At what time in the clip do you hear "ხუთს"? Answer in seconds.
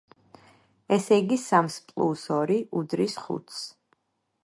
3.27-3.65